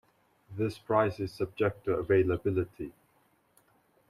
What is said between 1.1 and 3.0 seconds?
is subject to availability.